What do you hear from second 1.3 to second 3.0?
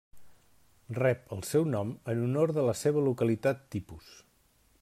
el seu nom en honor de la